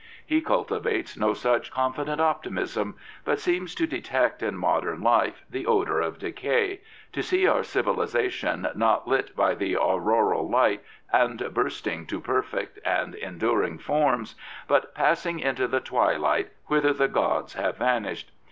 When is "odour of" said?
5.67-6.17